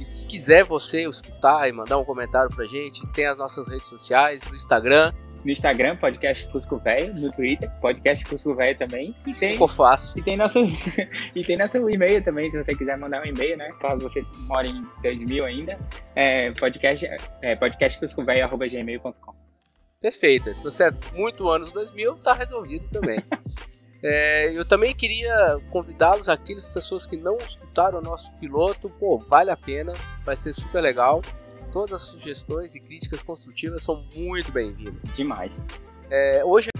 [0.00, 3.86] E se quiser você escutar e mandar um comentário pra gente, tem as nossas redes
[3.86, 5.12] sociais, no Instagram.
[5.44, 9.14] No Instagram, podcast Cusco Velho, no Twitter, podcast Cusco Velho também.
[9.26, 10.18] E tem, Ficou fácil.
[10.18, 10.58] e tem nosso
[11.34, 13.70] e tem nosso e-mail também, se você quiser mandar um e-mail, né?
[13.80, 15.78] Caso você mora em 2000 ainda,
[16.14, 17.06] é podcast
[17.42, 19.34] é podcastcuscovelho@gmail.com.
[20.00, 20.54] Perfeita.
[20.54, 23.22] Se você é muito anos 2000, tá resolvido também.
[24.02, 29.50] É, eu também queria convidá-los, aquelas pessoas que não escutaram o nosso piloto, pô, vale
[29.50, 29.92] a pena,
[30.24, 31.20] vai ser super legal.
[31.72, 34.96] Todas as sugestões e críticas construtivas são muito bem-vindas.
[35.14, 35.62] Demais.
[36.10, 36.70] É, hoje,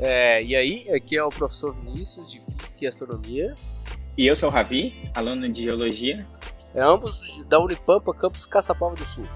[0.00, 3.54] é, e aí, aqui é o professor Vinícius de Física e Astronomia,
[4.16, 6.26] E eu sou o Ravi, aluno de Geologia.
[6.74, 9.26] é, ambos da Unipampa, campus Caçapava do Sul.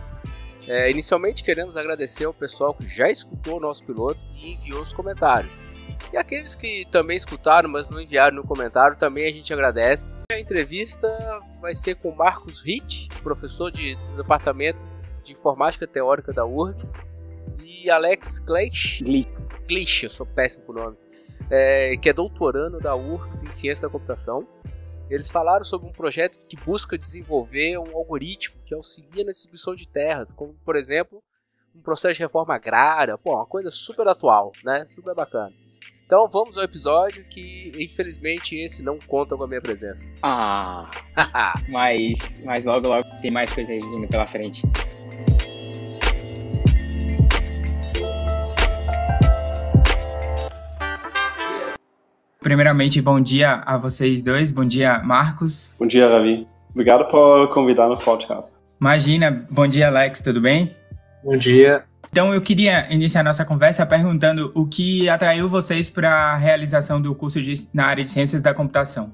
[0.66, 4.92] É, inicialmente queremos agradecer ao pessoal que já escutou o nosso piloto e enviou os
[4.92, 5.50] comentários.
[6.12, 10.08] E aqueles que também escutaram, mas não enviaram no comentário, também a gente agradece.
[10.32, 11.08] A entrevista
[11.60, 14.78] vai ser com Marcos Ritt, professor de, do Departamento
[15.22, 16.94] de Informática Teórica da URGS,
[17.62, 19.28] e Alex Gleich, Gli.
[19.66, 21.06] Gleich, eu sou péssimo por nomes,
[21.50, 24.46] é, que é doutorando da URGS em Ciência da Computação.
[25.10, 29.88] Eles falaram sobre um projeto que busca desenvolver um algoritmo que auxilia na distribuição de
[29.88, 31.22] terras, como, por exemplo,
[31.74, 34.86] um processo de reforma agrária, pô, uma coisa super atual, né?
[34.88, 35.54] Super bacana.
[36.08, 40.08] Então vamos ao episódio que, infelizmente, esse não conta com a minha presença.
[41.30, 44.62] Ah, mas, mas logo, logo tem mais coisa aí vindo pela frente.
[52.40, 54.50] Primeiramente, bom dia a vocês dois.
[54.50, 55.74] Bom dia, Marcos.
[55.78, 56.48] Bom dia, Ravi.
[56.70, 58.56] Obrigado por convidar no podcast.
[58.80, 60.74] Imagina, bom dia, Alex, tudo bem?
[61.22, 61.84] Bom dia.
[62.18, 67.14] Então, eu queria iniciar nossa conversa perguntando o que atraiu vocês para a realização do
[67.14, 69.12] curso de- na área de Ciências da Computação.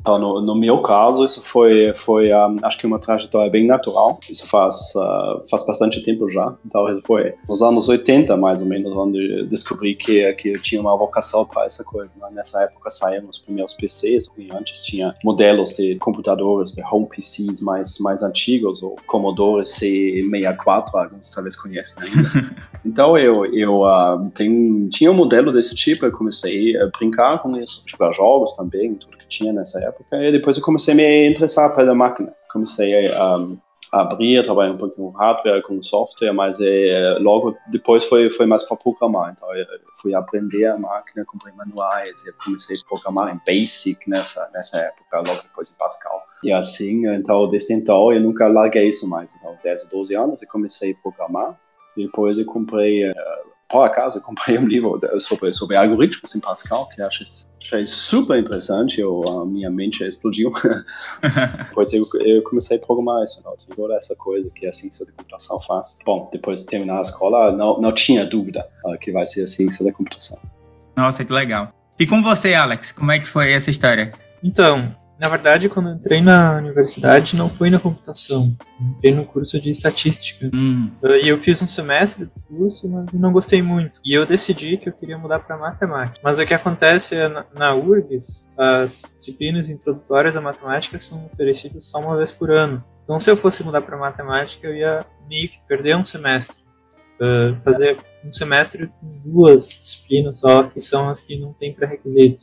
[0.00, 4.18] Então, no, no meu caso, isso foi, foi um, acho que uma trajetória bem natural.
[4.30, 6.54] Isso faz, uh, faz bastante tempo já.
[6.64, 10.60] Então, isso foi nos anos 80, mais ou menos, onde eu descobri que, que eu
[10.60, 12.12] tinha uma vocação para essa coisa.
[12.18, 12.28] né?
[12.32, 17.60] Nessa época saíram os primeiros PCs, e antes tinha modelos de computadores, de home PCs
[17.60, 22.60] mais, mais antigos, o Commodore C64, alguns talvez conhecem ainda.
[22.82, 27.54] Então eu, eu uh, tem, tinha um modelo desse tipo, eu comecei a brincar com
[27.58, 31.74] isso, jogar jogos também, tudo tinha nessa época, e depois eu comecei a me interessar
[31.74, 32.34] pela máquina.
[32.52, 33.36] Comecei a,
[33.92, 38.46] a abrir, trabalhar um pouco com hardware, com software, mas é, logo depois foi, foi
[38.46, 39.32] mais para programar.
[39.32, 39.66] Então eu
[40.00, 45.18] fui aprender a máquina, comprei manuais, e comecei a programar em Basic nessa, nessa época,
[45.18, 46.22] logo depois em Pascal.
[46.42, 49.34] E assim, então desde então eu nunca larguei isso mais.
[49.36, 51.58] Então, 10 ou 12 anos eu comecei a programar.
[51.96, 53.14] Depois eu comprei, uh,
[53.70, 57.26] por acaso, eu comprei um livro sobre, sobre algoritmos em Pascal, que eu achei,
[57.60, 60.52] achei super interessante, eu, a minha mente explodiu.
[61.68, 65.12] depois eu, eu, comecei a programar isso, não, agora essa coisa que a ciência da
[65.12, 65.96] computação faz.
[66.04, 69.46] Bom, depois de terminar a escola, não, não tinha dúvida uh, que vai ser a
[69.46, 70.38] ciência da computação.
[70.96, 71.72] Nossa, que legal.
[71.96, 74.12] E com você, Alex, como é que foi essa história?
[74.42, 78.56] Então, na verdade, quando eu entrei na universidade, não foi na computação.
[78.80, 80.50] Entrei no curso de estatística.
[80.54, 80.90] Hum,
[81.22, 84.00] E eu fiz um semestre do curso, mas não gostei muito.
[84.02, 86.18] E eu decidi que eu queria mudar para matemática.
[86.24, 91.84] Mas o que acontece é, na, na URGS, as disciplinas introdutórias à matemática são oferecidas
[91.84, 92.82] só uma vez por ano.
[93.04, 96.64] Então, se eu fosse mudar para matemática, eu ia meio que perder um semestre.
[97.20, 102.42] Uh, fazer um semestre com duas disciplinas só, que são as que não têm pré-requisitos.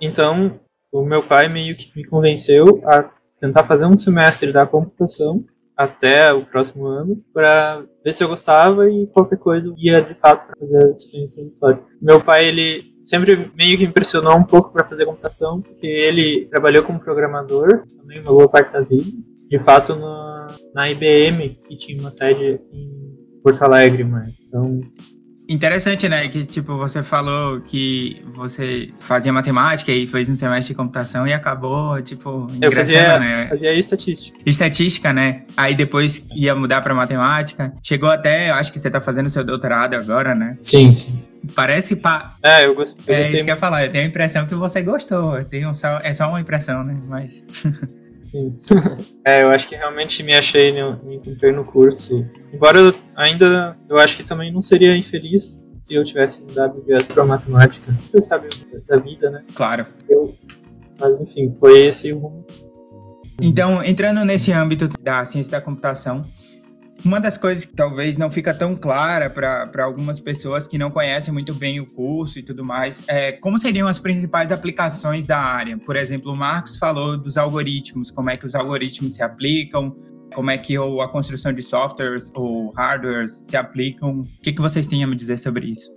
[0.00, 0.58] Então,
[0.92, 3.10] o meu pai meio que me convenceu a
[3.40, 5.44] tentar fazer um semestre da computação
[5.76, 10.48] até o próximo ano para ver se eu gostava e qualquer coisa ia de fato
[10.48, 11.82] para fazer a disciplina introdutória.
[12.02, 16.82] Meu pai ele sempre meio que impressionou um pouco para fazer computação porque ele trabalhou
[16.82, 19.06] como programador também uma boa parte da vida.
[19.48, 24.80] De fato na, na IBM que tinha uma sede aqui em Porto Alegre, mas então
[25.48, 26.28] Interessante, né?
[26.28, 31.32] Que tipo, você falou que você fazia matemática e fez um semestre de computação e
[31.32, 33.48] acabou, tipo, eu fazia, né?
[33.48, 34.38] fazia estatística.
[34.44, 35.44] Estatística, né?
[35.56, 37.72] Aí depois ia mudar pra matemática.
[37.82, 40.54] Chegou até, eu acho que você tá fazendo seu doutorado agora, né?
[40.60, 41.24] Sim, sim.
[41.54, 42.00] Parece que.
[42.02, 42.36] Pa...
[42.42, 43.86] É, eu, É gostei isso que eu ia falar.
[43.86, 45.38] Eu tenho a impressão que você gostou.
[45.38, 45.98] Eu tenho só...
[46.02, 46.96] É só uma impressão, né?
[47.08, 47.44] Mas.
[48.28, 48.56] Sim.
[49.24, 52.14] é, eu acho que realmente me achei, me encontrei no curso.
[52.52, 57.14] Embora eu ainda, eu acho que também não seria infeliz se eu tivesse mudado direto
[57.14, 57.92] para matemática.
[58.10, 58.48] Você sabe
[58.86, 59.42] da vida, né?
[59.54, 59.86] Claro.
[60.08, 60.34] Eu,
[61.00, 62.46] mas enfim, foi esse o rumo.
[63.40, 66.26] Então, entrando nesse âmbito da ciência da computação,
[67.04, 71.32] uma das coisas que talvez não fica tão clara para algumas pessoas que não conhecem
[71.32, 75.78] muito bem o curso e tudo mais é como seriam as principais aplicações da área.
[75.78, 79.96] Por exemplo, o Marcos falou dos algoritmos, como é que os algoritmos se aplicam,
[80.34, 84.20] como é que a construção de softwares ou hardwares se aplicam.
[84.20, 85.96] O que, que vocês têm a me dizer sobre isso?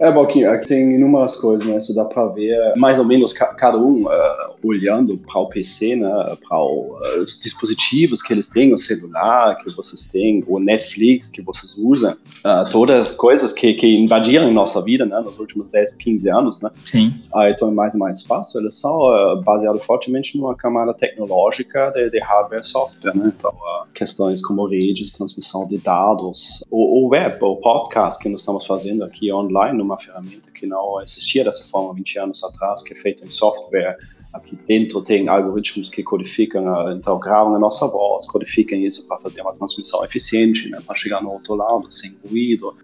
[0.00, 1.76] É, bom, aqui, tem inúmeras coisas, né?
[1.78, 6.36] Isso dá para ver mais ou menos cada um uh, olhando para o PC, né?
[6.46, 11.42] Para uh, os dispositivos que eles têm, o celular que vocês têm, o Netflix que
[11.42, 15.20] vocês usam, uh, todas as coisas que, que invadiram nossa vida, né?
[15.20, 16.70] Nos últimos 10, 15 anos, né?
[16.84, 17.20] Sim.
[17.32, 18.60] Uh, então é mais e mais fácil.
[18.60, 23.22] Eles são uh, baseados fortemente numa camada tecnológica de, de hardware e software, né?
[23.26, 23.54] Então,
[23.94, 29.04] questões como redes, transmissão de dados, o, o web, o podcast que nós estamos fazendo
[29.04, 33.24] aqui online, uma ferramenta que não existia dessa forma 20 anos atrás, que é feita
[33.24, 33.96] em software.
[34.32, 39.40] Aqui dentro tem algoritmos que codificam, então gravam a nossa voz, codificam isso para fazer
[39.40, 42.74] uma transmissão eficiente, né, para chegar no outro lado sem ruído.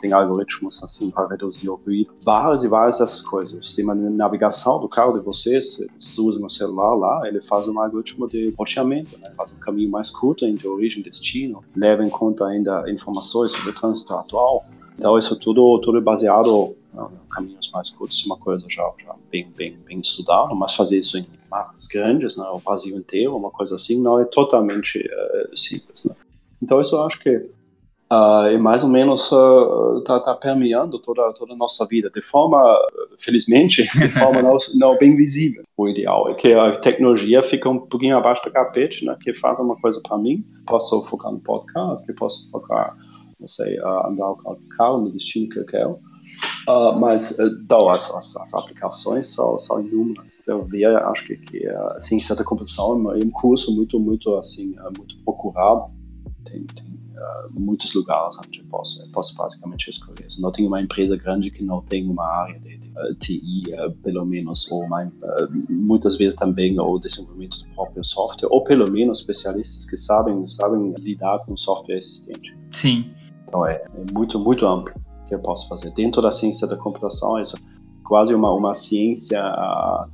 [0.00, 2.10] Tem algoritmos assim para reduzir o ruído.
[2.24, 3.58] Várias e várias dessas coisas.
[3.58, 7.68] O sistema de navegação do carro de vocês, vocês usam o celular lá, ele faz
[7.68, 9.30] um algoritmo de roteamento, né?
[9.36, 13.70] faz um caminho mais curto entre origem e destino, leva em conta ainda informações sobre
[13.70, 14.64] o trânsito atual
[14.98, 19.78] então, isso tudo, tudo baseado em caminhos mais curtos, uma coisa já, já bem, bem,
[19.86, 24.02] bem estudada, mas fazer isso em mapas grandes, né, o Brasil inteiro, uma coisa assim,
[24.02, 26.04] não é totalmente uh, simples.
[26.04, 26.16] Né?
[26.60, 31.32] Então, isso eu acho que uh, é mais ou menos está uh, tá, permeando toda,
[31.32, 32.60] toda a nossa vida, de forma,
[33.18, 35.62] felizmente, de forma não, não bem visível.
[35.76, 39.60] O ideal é que a tecnologia fique um pouquinho abaixo do capete, né, que faz
[39.60, 42.96] uma coisa para mim, posso focar no podcast, que posso focar
[43.38, 45.98] não sei, uh, andar o carro no destino que eu quero.
[46.68, 50.38] Uh, mas então, as, as, as, aplicações são, são inúmeras.
[50.46, 55.16] Eu vejo, acho que, que assim, certa competição é um curso muito, muito, assim, muito
[55.24, 55.86] procurado.
[56.44, 60.30] Tem, tem uh, muitos lugares onde eu posso, eu posso basicamente escolher.
[60.30, 63.62] Se não tem uma empresa grande que não tem uma área de, de uh, TI,
[64.02, 65.10] pelo menos, ou uma,
[65.70, 70.92] muitas vezes também o desenvolvimento do próprio software, ou pelo menos especialistas que sabem, sabem
[70.98, 72.54] lidar com software existente.
[72.72, 73.10] Sim.
[73.48, 74.94] Então é, é muito, muito amplo
[75.26, 75.90] que eu posso fazer.
[75.92, 77.42] Dentro da ciência da computação, é
[78.04, 79.42] quase uma, uma ciência.
[79.42, 80.04] Uh,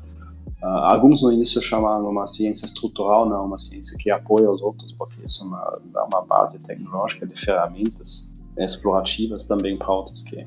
[0.63, 4.93] uh, alguns no início chamavam uma ciência estrutural, não uma ciência que apoia os outros,
[4.93, 5.73] porque isso é uma,
[6.07, 10.45] uma base tecnológica de ferramentas explorativas também para outros que,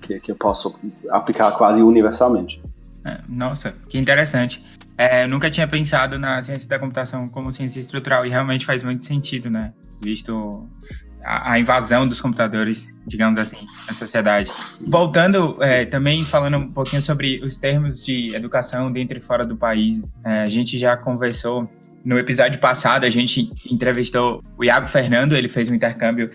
[0.00, 0.78] que, que eu posso
[1.10, 2.60] aplicar quase universalmente.
[3.04, 4.64] É, nossa, que interessante.
[4.96, 9.04] É, nunca tinha pensado na ciência da computação como ciência estrutural e realmente faz muito
[9.04, 9.72] sentido, né?
[10.00, 10.66] Visto
[11.24, 13.56] a, a, invasão dos computadores, digamos assim,
[13.86, 14.50] na sociedade.
[14.86, 19.56] Voltando, é, também falando um pouquinho sobre os termos de educação dentro e fora do
[19.56, 21.68] país, é, a gente já conversou
[22.04, 26.30] no episódio passado, a gente entrevistou o Iago Fernando, ele fez um intercâmbio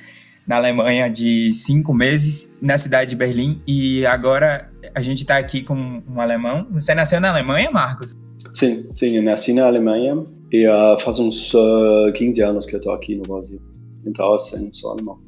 [0.48, 5.64] na Alemanha de cinco meses, na cidade de Berlim, e agora a gente está aqui
[5.64, 6.68] com um alemão.
[6.72, 8.14] Você nasceu na Alemanha, Marcos?
[8.54, 12.80] Sim, sim, eu nasci na Alemanha e uh, faz uns uh, 15 anos que eu
[12.80, 13.60] estou aqui no Brasil.
[14.06, 15.20] Então, assim, sou alemão.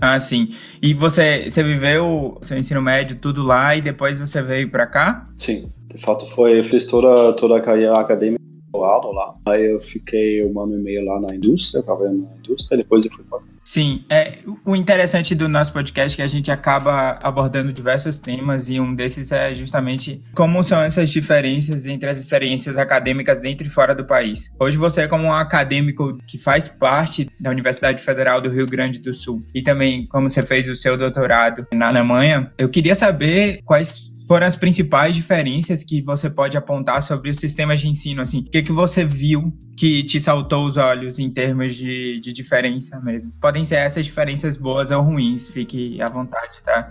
[0.00, 0.46] Ah, sim.
[0.80, 5.24] E você, você viveu seu ensino médio tudo lá e depois você veio para cá?
[5.36, 5.72] Sim.
[5.88, 8.38] De fato, foi, eu fiz toda, toda a carreira acadêmica
[8.74, 9.34] lá.
[9.46, 13.04] Aí eu fiquei um ano e meio lá na indústria, trabalhando na indústria, e depois
[13.04, 17.18] eu fui para Sim, é, o interessante do nosso podcast é que a gente acaba
[17.22, 22.78] abordando diversos temas e um desses é justamente como são essas diferenças entre as experiências
[22.78, 24.50] acadêmicas dentro e fora do país.
[24.58, 29.12] Hoje você, como um acadêmico que faz parte da Universidade Federal do Rio Grande do
[29.12, 34.17] Sul e também como você fez o seu doutorado na Alemanha, eu queria saber quais
[34.28, 38.20] foram as principais diferenças que você pode apontar sobre os sistemas de ensino?
[38.20, 42.32] Assim, o que, que você viu que te saltou os olhos em termos de, de
[42.32, 43.32] diferença mesmo?
[43.40, 46.90] Podem ser essas diferenças boas ou ruins, fique à vontade, tá?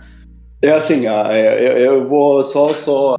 [0.60, 3.14] É assim, ah, é, eu vou só, só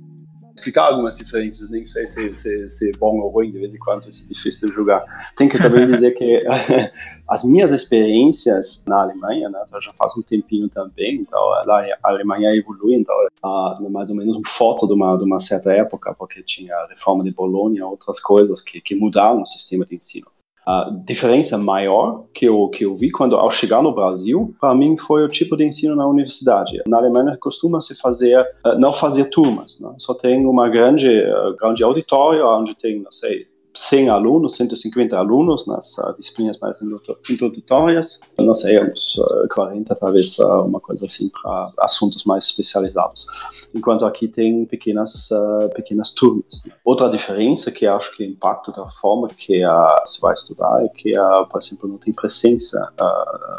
[0.59, 3.79] explicar algumas diferenças, nem sei se, se, se é bom ou ruim, de vez em
[3.79, 5.03] quando é difícil julgar.
[5.35, 6.43] Tem que também dizer que
[7.27, 12.55] as minhas experiências na Alemanha, né, já faz um tempinho também, então lá a Alemanha
[12.55, 16.43] evolui, então uh, mais ou menos uma foto de uma, de uma certa época, porque
[16.43, 20.27] tinha a reforma de Bolonha, outras coisas que, que mudaram o sistema de ensino.
[20.69, 24.95] A diferença maior que eu, que eu vi quando, ao chegar no Brasil, para mim
[24.95, 26.79] foi o tipo de ensino na universidade.
[26.85, 29.91] Na Alemanha costuma se fazer, uh, não fazer turmas, né?
[29.97, 33.47] só tem uma grande, uh, grande auditório onde tem, não sei,
[33.79, 36.81] 100 alunos, 150 alunos nas uh, disciplinas mais
[37.29, 38.19] introdutórias,
[38.53, 43.25] sei, uns uh, 40 talvez, uh, uma coisa assim, para assuntos mais especializados.
[43.73, 45.29] Enquanto aqui tem pequenas,
[45.75, 46.61] pequenas turmas.
[46.83, 49.61] Outra diferença que acho que impacta da forma que
[50.05, 51.13] se vai estudar é que,
[51.49, 52.91] por exemplo, não tem presença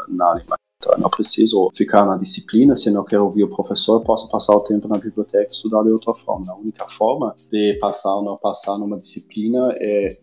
[0.07, 0.70] na Alemanha.
[0.81, 4.27] Então, eu não preciso ficar na disciplina, se não quero ouvir o professor, eu posso
[4.27, 6.51] passar o tempo na biblioteca e estudar de outra forma.
[6.51, 10.17] A única forma de passar ou não passar numa disciplina é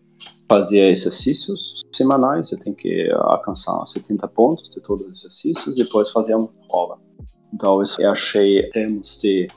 [0.49, 6.35] fazer exercícios semanais, você tem que alcançar 70 pontos de todos os exercícios depois fazer
[6.35, 6.99] uma prova.
[7.53, 9.47] Então, isso eu achei, em termos de,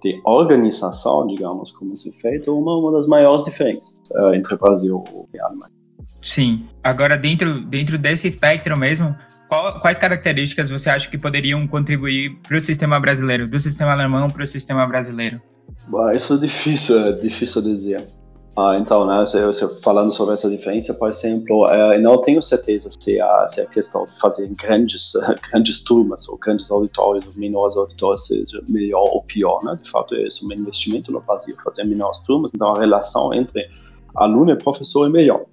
[0.00, 5.02] de organização, digamos, como isso é feito, uma, uma das maiores diferenças uh, entre Brasil
[5.34, 5.72] e Alemanha.
[6.22, 6.68] Sim.
[6.84, 9.16] Agora, dentro, dentro desse espectro mesmo,
[9.52, 14.30] qual, quais características você acha que poderiam contribuir para o sistema brasileiro, do sistema alemão
[14.30, 15.42] para o sistema brasileiro?
[16.14, 18.02] Isso é difícil, é difícil dizer.
[18.56, 19.22] Ah, então, né,
[19.82, 24.06] falando sobre essa diferença, por exemplo, é, não tenho certeza se a, se a questão
[24.06, 25.12] de fazer grandes,
[25.50, 29.78] grandes turmas ou grandes auditórios ou menores auditórios seja melhor ou pior, né?
[29.82, 33.68] De fato, é isso um investimento no Brasil, fazer menores turmas, então a relação entre
[34.14, 35.44] aluno e professor é melhor.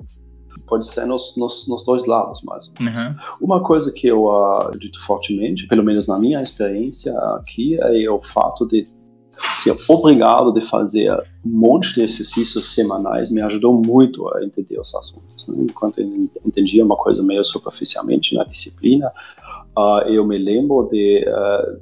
[0.70, 3.04] Pode ser nos, nos, nos dois lados, mais ou menos.
[3.04, 3.16] Uhum.
[3.42, 8.68] Uma coisa que eu acredito fortemente, pelo menos na minha experiência aqui, é o fato
[8.68, 8.88] de
[9.56, 11.12] ser obrigado de fazer
[11.46, 15.48] um monte de exercícios semanais me ajudou muito a entender os assuntos.
[15.48, 15.66] Né?
[15.70, 19.12] Enquanto eu entendia uma coisa meio superficialmente na disciplina,
[19.78, 21.82] uh, eu me lembro de uh,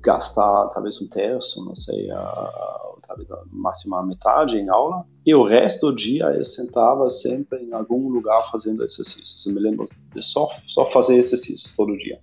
[0.00, 5.42] gastar talvez um terço, não sei, uh, talvez a máxima metade em aula, e o
[5.42, 9.44] resto do dia eu sentava sempre em algum lugar fazendo exercícios.
[9.46, 12.18] Eu me lembro de só, só fazer exercícios todo dia.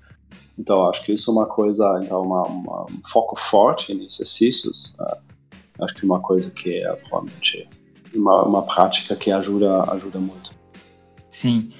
[0.58, 4.96] Então, acho que isso é uma coisa, então, uma, uma, um foco forte em exercícios.
[5.00, 7.70] Uh, acho que é uma coisa que é provavelmente
[8.16, 10.52] uma, uma prática que ajuda, ajuda muito.
[11.30, 11.72] Sim.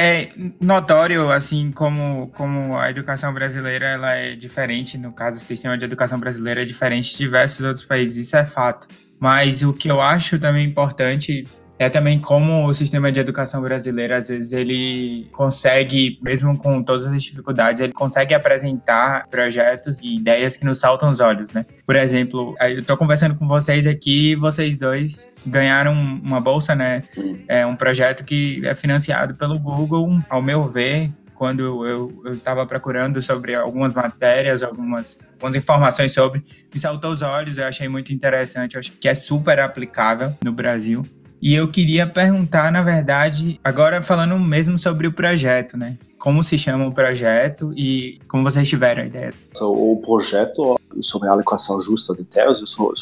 [0.00, 5.76] É notório, assim, como, como a educação brasileira ela é diferente, no caso, o sistema
[5.76, 8.86] de educação brasileiro é diferente de diversos outros países, isso é fato.
[9.18, 11.44] Mas o que eu acho também importante
[11.78, 17.06] é também como o sistema de educação brasileiro, às vezes, ele consegue, mesmo com todas
[17.06, 21.64] as dificuldades, ele consegue apresentar projetos e ideias que nos saltam os olhos, né?
[21.86, 27.02] Por exemplo, eu estou conversando com vocês aqui, vocês dois ganharam uma bolsa, né?
[27.46, 33.22] É um projeto que é financiado pelo Google, ao meu ver, quando eu estava procurando
[33.22, 36.42] sobre algumas matérias, algumas, algumas informações sobre,
[36.74, 40.50] me saltou os olhos, eu achei muito interessante, eu acho que é super aplicável no
[40.50, 41.04] Brasil.
[41.40, 45.96] E eu queria perguntar, na verdade, agora falando mesmo sobre o projeto, né?
[46.18, 49.32] Como se chama o projeto e como vocês tiveram a ideia?
[49.60, 52.92] O projeto sobre a alocação justa de terras, o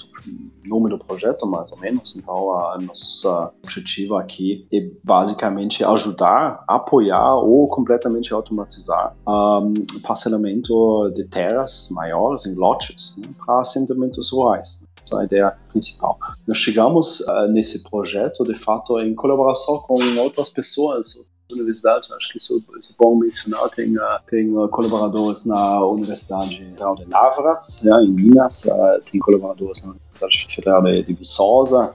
[0.64, 2.14] nome do projeto, mais ou menos.
[2.16, 11.24] Então, a nossa objetivo aqui é basicamente ajudar, apoiar ou completamente automatizar um, parcelamento de
[11.24, 16.18] terras maiores em lotes né, para assentamentos rurais a ideia principal.
[16.46, 21.18] Nós chegamos uh, nesse projeto, de fato, em colaboração com outras pessoas,
[21.52, 26.96] universidades, acho que isso, é bom mencionar, tem, uh, tem uh, colaboradores na Universidade Federal
[26.96, 28.68] de Lavras, né, em Minas,
[29.10, 31.94] tem colaboradores na Universidade Federal de Viçosa,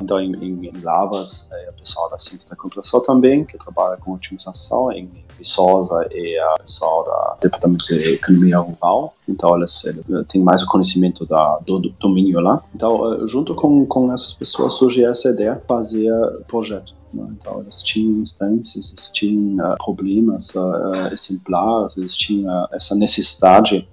[0.00, 3.96] então em, em, em Lavras é o pessoal da Ciência da Computação também, que trabalha
[3.96, 9.82] com otimização em Viçosa e a pessoal do Departamento de Economia Rural, então eles,
[10.28, 12.62] têm mais conhecimento da, do, do domínio lá.
[12.74, 16.12] Então, junto com, com essas pessoas surgiu essa ideia de fazer
[16.46, 17.01] projeto.
[17.12, 17.26] Né?
[17.38, 23.88] Então, eles tinham instâncias, eles tinham uh, problemas uh, exemplares, eles tinham essa necessidade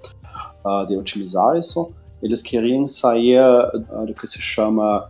[0.87, 1.91] de utilizar isso.
[2.21, 3.41] Eles queriam sair
[4.05, 5.09] do que se chama,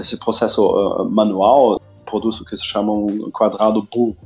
[0.00, 4.16] esse processo manual, produz o que se chama um quadrado burro,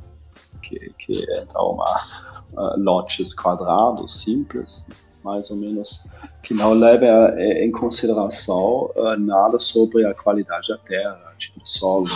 [0.61, 4.87] que, que é então uma, lotes quadrados simples,
[5.23, 6.07] mais ou menos,
[6.41, 12.07] que não leva em consideração nada sobre a qualidade da terra, tipo solo,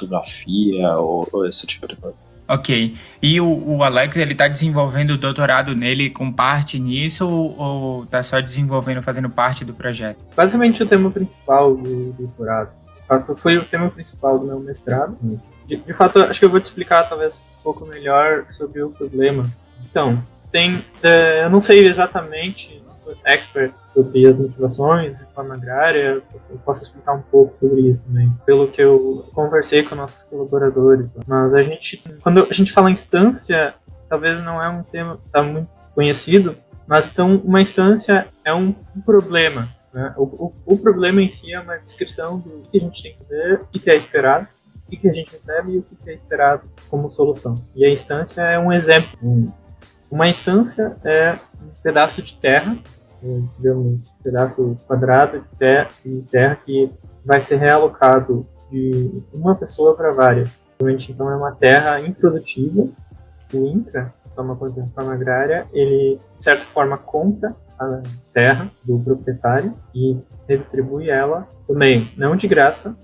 [0.00, 2.16] fotografia ou, ou esse tipo de coisa.
[2.48, 2.96] Ok.
[3.22, 8.06] E o, o, Alex, ele tá desenvolvendo o doutorado nele com parte nisso ou, ou
[8.06, 10.18] tá só desenvolvendo, fazendo parte do projeto?
[10.34, 12.70] Basicamente o tema principal do, doutorado.
[12.96, 15.16] De fato, foi o tema principal do meu mestrado.
[15.64, 18.90] De, de fato, acho que eu vou te explicar talvez um pouco melhor sobre o
[18.90, 19.48] problema.
[19.88, 22.82] Então, tem, é, eu não sei exatamente,
[23.24, 28.68] expert sobre as motivações, reforma agrária, eu posso explicar um pouco sobre isso também, pelo
[28.68, 31.08] que eu conversei com nossos colaboradores.
[31.26, 33.74] Mas a gente, quando a gente fala instância,
[34.08, 36.54] talvez não é um tema tá muito conhecido,
[36.86, 38.72] mas então uma instância é um
[39.04, 39.68] problema.
[39.92, 40.14] Né?
[40.16, 43.18] O, o, o, problema em si é uma descrição do que a gente tem que
[43.18, 44.46] fazer, o que é esperado,
[44.86, 47.60] o que a gente recebe e o que é esperado como solução.
[47.74, 49.18] E a instância é um exemplo.
[50.10, 52.76] Uma instância é um pedaço de terra
[53.22, 56.90] digamos, um pedaço quadrado de terra, de terra que
[57.24, 60.62] vai ser realocado de uma pessoa para várias.
[60.78, 62.88] Realmente, então, é uma terra improdutiva.
[63.52, 68.98] O INCRA, que é uma forma agrária, ele, de certa forma, compra a terra do
[68.98, 70.16] proprietário e
[70.48, 72.96] redistribui ela também, não de graça,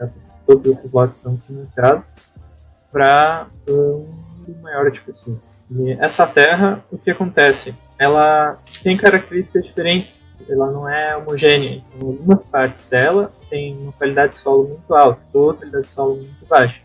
[0.00, 2.12] essas, todos esses lotes são financiados
[2.90, 4.06] para um
[4.60, 5.51] maior de pessoas.
[5.98, 7.74] Essa terra, o que acontece?
[7.98, 11.82] Ela tem características diferentes, ela não é homogênea.
[11.94, 16.16] Então, algumas partes dela têm uma qualidade de solo muito alta, outra qualidade de solo
[16.16, 16.80] muito baixa.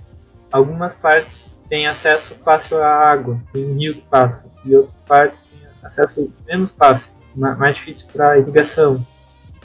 [0.52, 5.46] Algumas partes têm acesso fácil à água, tem um rio que passa, e outras partes
[5.46, 9.06] têm acesso menos fácil, mais difícil para irrigação.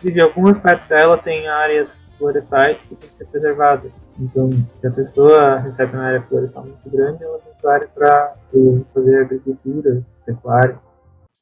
[0.04, 4.10] E algumas partes dela têm áreas florestais que têm que ser preservadas.
[4.18, 8.34] Então, se a pessoa recebe uma área florestal muito grande, ela tem área para
[8.92, 10.78] fazer agricultura, pecuária.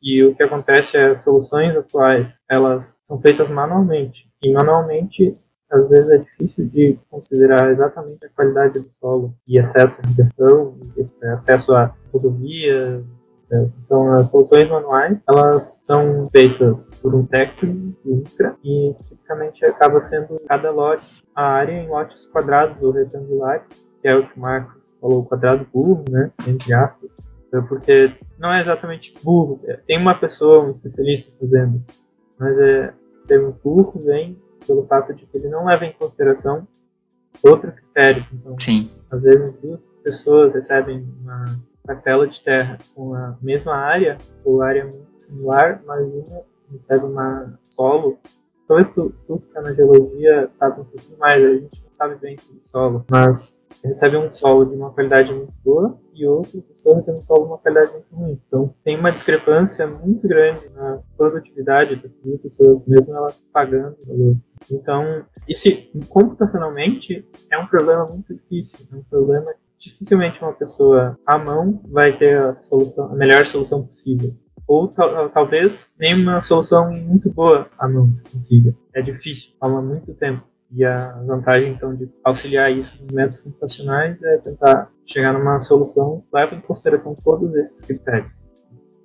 [0.02, 4.28] E o que acontece é as soluções atuais, elas são feitas manualmente.
[4.42, 5.36] E manualmente
[5.70, 10.76] às vezes é difícil de considerar exatamente a qualidade do solo e acesso à irrigação,
[11.32, 13.04] acesso a rodovia.
[13.84, 20.40] Então, as soluções manuais, elas são feitas por um técnico, infra, e tipicamente acaba sendo
[20.46, 24.96] cada lote, a área em lotes quadrados ou retangulares, que é o que o Marcos
[25.00, 27.16] falou, quadrado burro, né, entre aspas,
[27.68, 31.82] porque não é exatamente burro, tem uma pessoa, um especialista fazendo,
[32.38, 36.66] mas é, o termo burro vem pelo fato de que ele não leva em consideração
[37.42, 38.26] outros critérios.
[38.32, 38.90] Então, Sim.
[39.10, 41.58] às vezes duas pessoas recebem uma
[41.90, 47.58] parcela de terra com a mesma área, ou área muito similar, mas uma recebe uma
[47.68, 48.16] solo.
[48.68, 52.14] Talvez tu, tu que está na geologia sabe um pouquinho mais, a gente não sabe
[52.14, 56.94] bem sobre solo, mas recebe um solo de uma qualidade muito boa e outra pessoa
[56.94, 58.40] recebe um solo de uma qualidade muito ruim.
[58.46, 64.06] Então tem uma discrepância muito grande na produtividade dessas duas pessoas, mesmo elas pagando o
[64.06, 64.36] valor.
[64.70, 71.38] Então, esse computacionalmente é um problema muito difícil, é um problema dificilmente uma pessoa à
[71.38, 74.36] mão vai ter a solução, a melhor solução possível
[74.70, 74.86] ou
[75.34, 78.72] talvez nenhuma solução muito boa à mão se consiga.
[78.94, 80.44] É difícil, toma muito tempo.
[80.70, 86.20] E a vantagem, então, de auxiliar isso com métodos computacionais é tentar chegar numa solução
[86.20, 88.46] que leva em consideração todos esses critérios.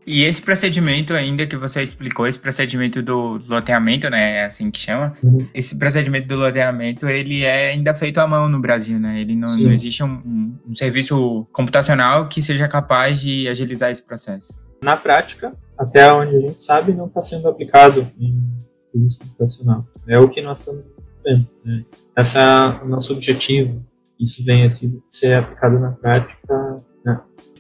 [0.06, 4.80] E esse procedimento ainda que você explicou, esse procedimento do loteamento, né, é assim que
[4.80, 5.48] chama, uhum.
[5.54, 9.48] esse procedimento do loteamento, ele é ainda feito à mão no Brasil, né, ele não,
[9.58, 14.56] não existe um, um, um, serviço computacional que seja capaz de agilizar esse processo.
[14.80, 18.44] Na prática, até onde a gente sabe, não está sendo aplicado em
[18.92, 19.88] serviço computacional.
[20.08, 20.84] É o que nós estamos
[21.26, 21.48] vendo.
[21.64, 21.84] Né?
[22.16, 23.84] Esse é o nosso objetivo.
[24.20, 26.84] Isso vem a ser aplicado na prática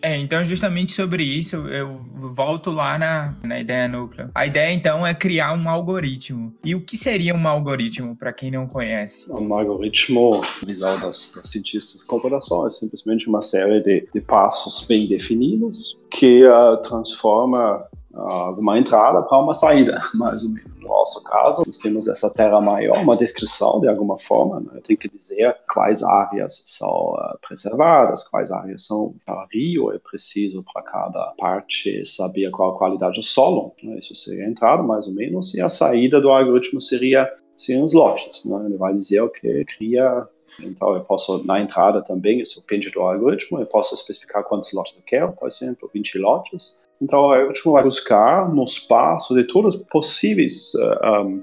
[0.01, 4.29] é, então justamente sobre isso eu volto lá na, na ideia núcleo.
[4.35, 6.53] A ideia então é criar um algoritmo.
[6.63, 9.25] E o que seria um algoritmo para quem não conhece?
[9.27, 14.85] Um algoritmo, visão das, das cientistas de computação, é simplesmente uma série de, de passos
[14.87, 17.83] bem definidos que uh, transforma
[18.15, 20.73] alguma entrada para uma saída, mais ou menos.
[20.75, 24.79] No nosso caso, nós temos essa terra maior, uma descrição de alguma forma, né?
[24.83, 30.63] tenho que dizer quais áreas são uh, preservadas, quais áreas são para rio, é preciso
[30.63, 33.97] para cada parte saber qual a qualidade do solo, né?
[33.97, 37.93] isso seria a entrada, mais ou menos, e a saída do algoritmo seria seriam os
[37.93, 38.65] lotes, né?
[38.65, 40.27] ele vai dizer o que cria
[40.59, 44.93] então, eu posso, na entrada também, isso depende do algoritmo, eu posso especificar quantos lotes
[44.95, 46.75] eu quero, por exemplo, 20 lotes.
[47.01, 51.35] Então, o algoritmo vai buscar no espaço de todos os possíveis uh, eh, um,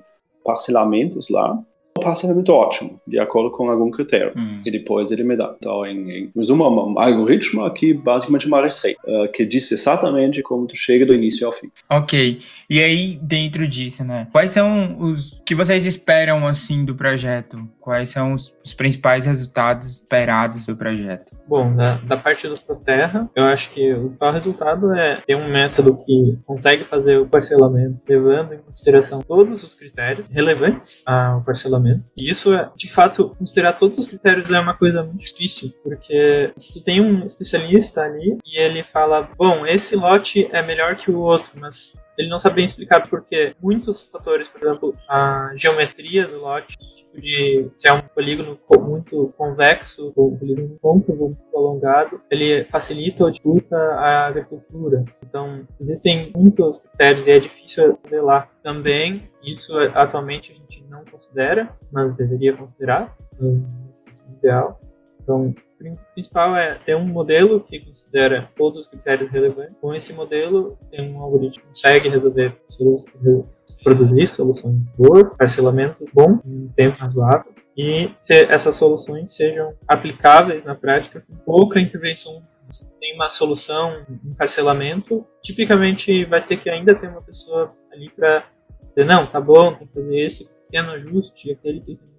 [0.45, 1.63] parcelamentos lá
[2.03, 4.33] um parcelamento ótimo, de acordo com algum critério.
[4.37, 4.61] Hum.
[4.65, 5.55] E depois ele me dá.
[5.57, 10.67] Então, em, em resumo, um algoritmo aqui, basicamente uma receita, uh, que diz exatamente como
[10.67, 11.71] tu chega do início ao fim.
[11.91, 12.41] Ok.
[12.69, 14.29] E aí, dentro disso, né?
[14.33, 17.69] Quais são os que vocês esperam, assim, do projeto?
[17.81, 21.37] Quais são os, os principais resultados esperados do projeto?
[21.47, 25.51] Bom, da, da parte do Proterra, eu acho que o principal resultado é ter um
[25.51, 31.92] método que consegue fazer o parcelamento, levando em consideração todos os critérios relevantes ao parcelamento.
[32.17, 36.53] E isso é, de fato, considerar todos os critérios é uma coisa muito difícil, porque
[36.57, 41.11] se tu tem um especialista ali e ele fala, bom, esse lote é melhor que
[41.11, 46.27] o outro, mas ele não sabe bem explicar porque muitos fatores, por exemplo, a geometria
[46.27, 51.57] do lote, tipo de se é um polígono muito convexo ou um polígono côncavo muito
[51.57, 55.05] alongado, ele facilita ou dificulta a agricultura.
[55.33, 61.75] Então, existem muitos critérios e é difícil lá Também, isso atualmente a gente não considera,
[61.91, 64.79] mas deveria considerar, na situação ideal.
[65.23, 69.75] Então, o principal é ter um modelo que considera todos os critérios relevantes.
[69.81, 72.55] Com esse modelo, tem um algoritmo que consegue resolver,
[73.83, 80.63] produzir soluções boas, parcelamentos bons, em um tempo razoável, e se essas soluções sejam aplicáveis
[80.63, 82.43] na prática com pouca intervenção
[82.73, 88.09] se tem uma solução, um parcelamento, tipicamente vai ter que ainda ter uma pessoa ali
[88.11, 88.45] para
[88.89, 92.13] dizer, não, tá bom, tem que fazer esse pequeno ajuste, aquele pequeno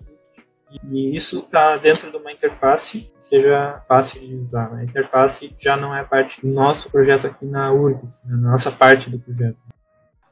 [0.92, 4.72] E isso está dentro de uma interface que seja fácil de usar.
[4.72, 4.82] Né?
[4.82, 8.36] A interface já não é parte do nosso projeto aqui na URGS, né?
[8.36, 9.58] na nossa parte do projeto.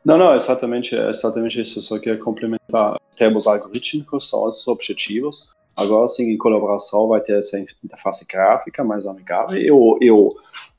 [0.04, 1.82] Não, não, exatamente, exatamente isso.
[1.82, 3.00] Só queria complementar.
[3.16, 5.50] Termos algorítmicos são os objetivos.
[5.82, 9.58] Agora, sim, em colaboração, vai ter essa interface gráfica mais amigável.
[9.58, 10.30] Eu, eu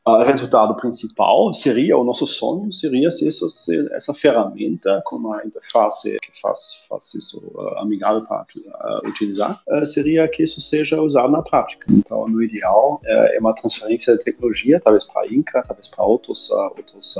[0.04, 5.44] o resultado principal seria, o nosso sonho seria se isso, se essa ferramenta com uma
[5.44, 11.00] interface que faz, faz isso uh, amigável para uh, utilizar, uh, seria que isso seja
[11.00, 11.86] usado na prática.
[11.88, 16.50] Então, no ideal, é uma transferência de tecnologia, talvez para a INCA, talvez para outros,
[16.50, 17.14] outros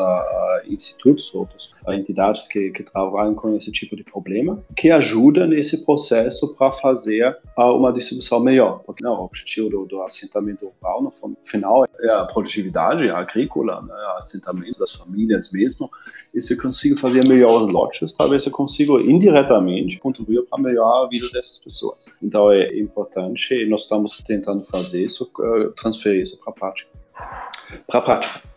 [0.67, 6.55] institutos, outras entidades que, que trabalham com esse tipo de problema, que ajuda nesse processo
[6.55, 8.81] para fazer uma distribuição melhor.
[8.85, 13.83] Porque não, o objetivo do, do assentamento rural, no final, é a produtividade atividade agrícola,
[13.83, 15.91] né, assentamento das famílias mesmo,
[16.35, 21.09] e se eu consigo fazer melhores lotes, talvez eu consiga indiretamente contribuir para melhorar a
[21.09, 22.11] vida dessas pessoas.
[22.23, 26.91] Então é importante e nós estamos tentando fazer isso, eh, transferir isso para a prática.
[27.87, 28.53] Para a prática.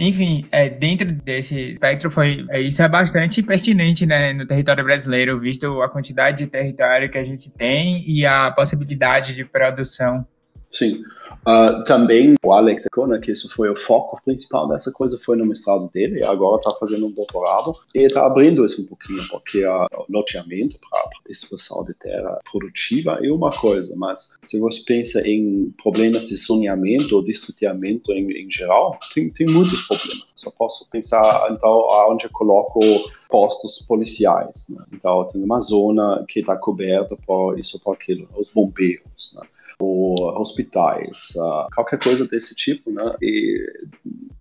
[0.00, 5.40] Enfim, é, dentro desse espectro, foi, é, isso é bastante pertinente né, no território brasileiro,
[5.40, 10.24] visto a quantidade de território que a gente tem e a possibilidade de produção.
[10.70, 11.02] Sim.
[11.46, 15.46] Uh, também o Alex Econa, que isso foi o foco principal dessa coisa, foi no
[15.46, 19.86] mestrado dele, agora está fazendo um doutorado, e está abrindo isso um pouquinho, porque uh,
[19.96, 25.72] o loteamento para distribuição de terra produtiva é uma coisa, mas se você pensa em
[25.82, 30.26] problemas de zoneamento ou distritiamento em, em geral, tem, tem muitos problemas.
[30.36, 32.80] Só posso pensar, então, aonde eu coloco
[33.28, 34.66] postos policiais.
[34.70, 34.84] Né?
[34.92, 39.32] Então, tem uma zona que está coberta por isso por aquilo, os bombeiros.
[39.34, 39.42] Né?
[39.80, 43.14] Ou hospitais, uh, qualquer coisa desse tipo, né?
[43.22, 43.64] E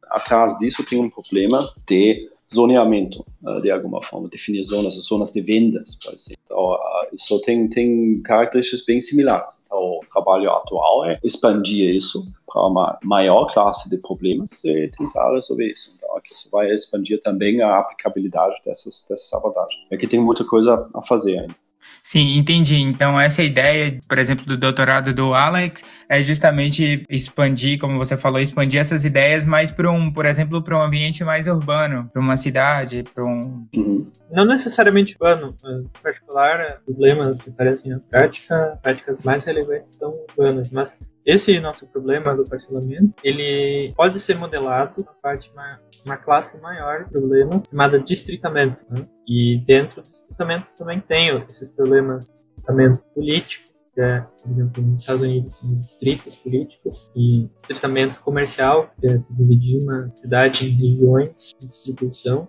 [0.10, 5.41] atrás disso tem um problema de zoneamento, uh, de alguma forma, definir zonas, zonas de
[5.41, 6.41] vendas, por exemplo.
[6.43, 6.78] Então,
[7.13, 9.47] isso tem, tem características bem similares.
[9.65, 15.34] Então, o trabalho atual é expandir isso para uma maior classe de problemas e tentar
[15.34, 15.93] resolver isso.
[15.95, 19.86] Então, aqui isso vai expandir também a aplicabilidade dessas, dessas abordagens.
[19.91, 21.66] Aqui tem muita coisa a fazer ainda.
[22.04, 22.78] Sim, entendi.
[22.78, 28.39] Então, essa ideia, por exemplo, do doutorado do Alex é justamente expandir, como você falou,
[28.39, 32.38] expandir essas ideias mais para um, por exemplo, para um ambiente mais urbano, para uma
[32.38, 33.67] cidade, para um.
[33.76, 34.10] Uhum.
[34.29, 40.69] Não necessariamente urbano, em particular, problemas que aparecem na prática, práticas mais relevantes são urbanas,
[40.71, 46.57] mas esse nosso problema do parcelamento, ele pode ser modelado na parte uma, uma classe
[46.59, 48.77] maior de problemas chamada distritamento.
[48.89, 49.07] Né?
[49.27, 54.83] E dentro do distritamento também tem esses problemas de distritamento político, que é, por exemplo,
[54.83, 60.65] nos Estados Unidos são os distritos políticos, e distritamento comercial, que é dividir uma cidade
[60.65, 62.47] em regiões de distribuição.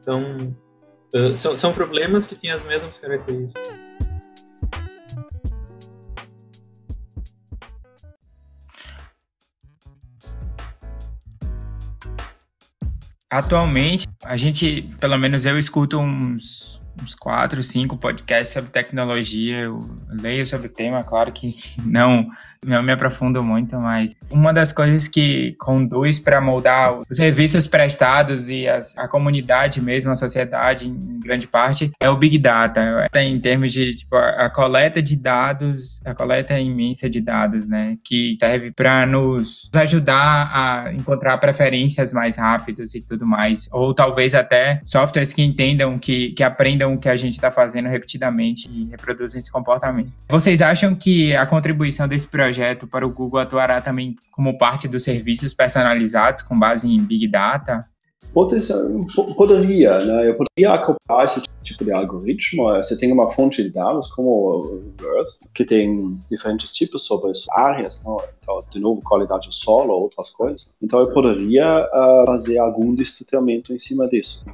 [0.00, 0.54] Então,
[1.36, 3.68] são, são problemas que têm as mesmas características.
[13.30, 19.60] Atualmente, a gente, pelo menos eu escuto uns uns quatro, cinco podcasts sobre tecnologia.
[19.60, 21.54] Eu leio sobre o tema, claro que
[21.84, 22.28] não,
[22.64, 28.48] não me aprofundo muito, mas uma das coisas que conduz para moldar os serviços prestados
[28.48, 33.08] e as, a comunidade mesmo, a sociedade, em grande parte, é o Big Data.
[33.14, 37.96] Em termos de tipo, a, coleta de dados, a coleta imensa de dados, né?
[38.04, 43.68] Que serve para nos ajudar a encontrar preferências mais rápidas e tudo mais.
[43.72, 47.50] Ou talvez até softwares que entendam, que, que aprendam aprendam o que a gente está
[47.50, 50.12] fazendo repetidamente e reproduzem esse comportamento.
[50.28, 55.02] Vocês acham que a contribuição desse projeto para o Google atuará também como parte dos
[55.02, 57.86] serviços personalizados com base em Big Data?
[58.32, 60.28] Poderia, né?
[60.28, 62.64] Eu poderia acoplar esse tipo de algoritmo.
[62.74, 67.48] Você tem uma fonte de dados como o Earth, que tem diferentes tipos sobre as
[67.50, 68.02] áreas?
[68.40, 70.68] Então, de novo, qualidade do solo, outras coisas.
[70.82, 74.44] Então, eu poderia uh, fazer algum distanciamento em cima disso,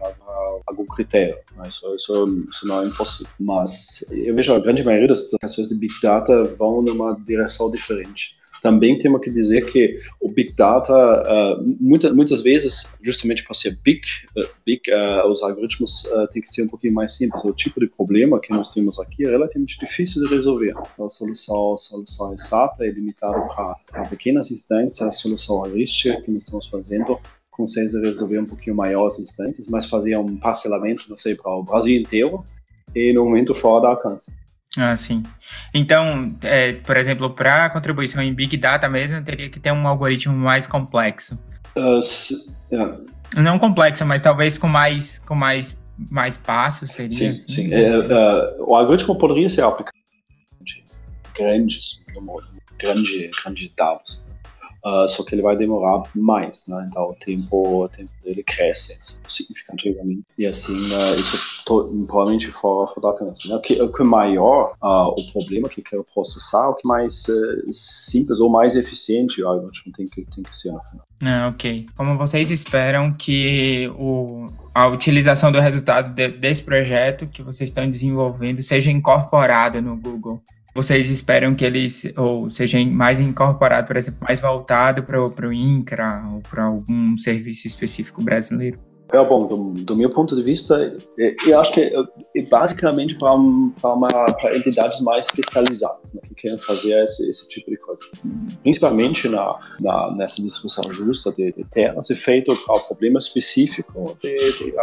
[0.66, 1.38] algum critério.
[1.56, 1.68] Né?
[1.68, 3.32] Isso, isso, isso, não é impossível.
[3.38, 8.39] Mas eu vejo a grande maioria das aplicações de Big Data vão numa direção diferente
[8.60, 13.76] também temos que dizer que o Big Data, uh, muita, muitas vezes, justamente para ser
[13.82, 14.00] big,
[14.36, 17.42] uh, big uh, os algoritmos uh, têm que ser um pouquinho mais simples.
[17.44, 20.74] O tipo de problema que nós temos aqui é relativamente difícil de resolver.
[20.76, 23.40] A solução, a solução exata é limitada
[23.92, 27.18] para pequenas instâncias, a solução heurística que nós estamos fazendo
[27.50, 32.00] consegue resolver um pouquinho maiores instâncias, mas fazer um parcelamento, não sei, para o Brasil
[32.00, 32.44] inteiro
[32.94, 34.32] e no momento fora da alcance.
[34.76, 35.22] Ah, sim.
[35.74, 40.34] Então, é, por exemplo, para contribuição em Big Data mesmo, teria que ter um algoritmo
[40.34, 41.38] mais complexo.
[41.76, 42.96] Uh, se, yeah.
[43.36, 45.76] Não complexo, mas talvez com mais, com mais,
[46.10, 47.10] mais passos, seria?
[47.10, 47.44] Sim, assim?
[47.48, 47.74] sim.
[47.74, 49.98] É, uh, o algoritmo poderia ser aplicado
[51.34, 52.46] grandes, número
[52.78, 54.22] grande, grande de dados.
[54.84, 56.86] Uh, só que ele vai demorar mais, né?
[56.88, 60.22] Então o tempo, o tempo dele cresce significativamente.
[60.38, 63.48] E assim, uh, isso provavelmente fora da alcance.
[63.48, 63.56] Né?
[63.56, 67.26] O, que, o que maior uh, o problema que eu quero processar, o que mais
[67.70, 70.70] simples ou mais eficiente, acho que tem que, tem que ser.
[71.22, 71.86] Ah, ok.
[71.96, 77.88] Como vocês esperam que o, a utilização do resultado de, desse projeto que vocês estão
[77.90, 80.42] desenvolvendo seja incorporada no Google?
[80.74, 86.22] Vocês esperam que eles ou seja mais incorporado, por exemplo, mais voltado para o INCRA
[86.32, 88.78] ou para algum serviço específico brasileiro?
[89.12, 91.92] É bom, do, do, meu ponto de vista, é, eu acho que é,
[92.36, 98.00] é basicamente para entidades mais especializadas, né, que querem fazer esse, esse, tipo de coisa.
[98.62, 104.36] Principalmente na, na nessa distribuição justa de, de terras, é feito para problema específico de,
[104.58, 104.74] de.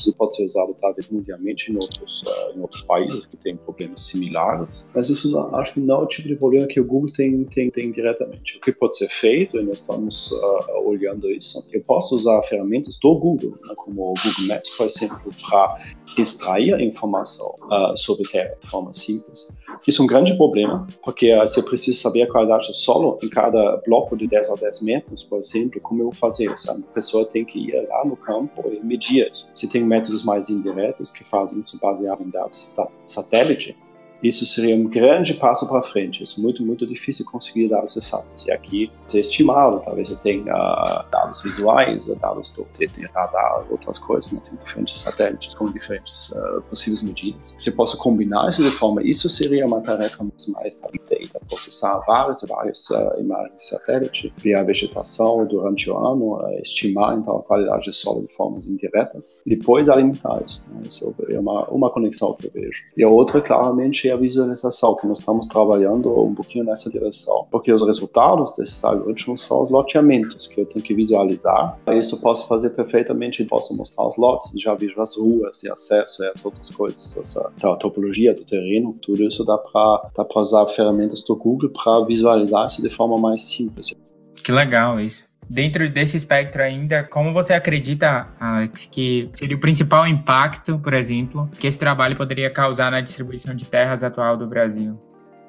[0.00, 4.00] Isso pode ser usado talvez mundialmente em outros, uh, em outros países que têm problemas
[4.02, 7.12] similares, mas isso não, acho que não é o tipo de problema que o Google
[7.12, 8.56] tem, tem, tem diretamente.
[8.56, 12.98] O que pode ser feito, e nós estamos uh, olhando isso, eu posso usar ferramentas
[12.98, 15.74] do Google né, como o Google Maps, por exemplo, para
[16.16, 19.54] extrair informação uh, sobre terra de forma simples.
[19.86, 23.76] Isso é um grande problema, porque você precisa saber a qualidade do solo em cada
[23.86, 26.70] bloco de 10 a 10 metros, por exemplo, como eu vou fazer isso?
[26.70, 29.48] A pessoa tem que ir lá no campo e medir isso.
[29.70, 32.72] Tem métodos mais indiretos que fazem isso baseado em dados
[33.06, 33.76] satélite,
[34.22, 36.22] isso seria um grande passo para frente.
[36.22, 38.46] É muito, muito difícil conseguir dados exatos.
[38.46, 44.30] E aqui, é estimado, talvez você tenha dados visuais, dados do TT radar, outras coisas,
[44.32, 44.40] né?
[44.44, 47.54] tem diferentes satélites com diferentes uh, possíveis medidas.
[47.56, 52.90] Você possa combinar isso de forma, isso seria uma tarefa mais, Data, processar várias, várias
[52.90, 57.84] uh, imagens de satélite, ver a vegetação durante o ano, uh, estimar então a qualidade
[57.84, 60.62] de solo de formas indiretas, e depois alimentar isso.
[60.68, 60.82] Né?
[60.88, 62.82] Isso é uma, uma conexão que eu vejo.
[62.96, 67.72] E a outra, claramente, a visualização, que nós estamos trabalhando um pouquinho nessa direção, porque
[67.72, 71.78] os resultados desses algoritmos são os loteamentos que eu tenho que visualizar.
[71.88, 76.22] Isso eu posso fazer perfeitamente, posso mostrar os lotes, já vejo as ruas de acesso
[76.24, 81.22] e as outras coisas, essa a topologia do terreno, tudo isso dá para usar ferramentas
[81.22, 83.94] do Google para visualizar isso de forma mais simples.
[84.42, 90.06] Que legal isso dentro desse espectro ainda, como você acredita, Alex, que seria o principal
[90.06, 94.96] impacto, por exemplo, que esse trabalho poderia causar na distribuição de terras atual do Brasil?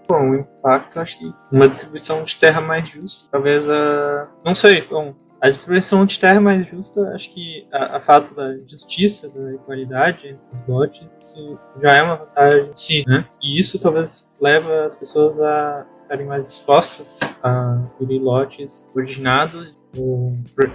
[0.09, 4.27] Bom, o impacto, acho que uma distribuição de terra mais justa, talvez a.
[4.43, 8.57] Não sei, bom, a distribuição de terra mais justa, acho que a, a fato da
[8.57, 11.07] justiça, da equalidade entre os lotes,
[11.81, 13.25] já é uma vantagem em si, né?
[13.41, 19.81] E isso talvez leva as pessoas a estarem mais dispostas a adquirir lotes originados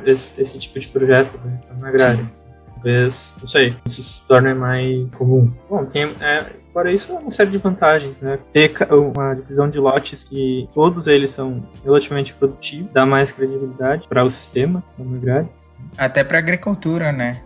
[0.04, 2.30] esse, esse tipo de projeto né, na agrária.
[2.74, 5.52] Talvez, não sei, isso se torne mais comum.
[5.68, 8.38] Bom, tem, é, fora isso, é uma série de vantagens, né?
[8.52, 14.22] Ter uma divisão de lotes que todos eles são relativamente produtivos, dá mais credibilidade para
[14.22, 15.48] o sistema agrário.
[15.96, 17.42] Até para a agricultura, né?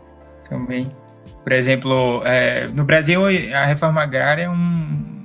[0.49, 0.89] Também.
[1.43, 3.23] Por exemplo, é, no Brasil,
[3.55, 5.25] a reforma agrária é um,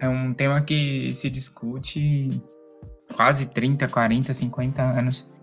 [0.00, 2.28] é um tema que se discute
[3.14, 5.33] quase 30, 40, 50 anos.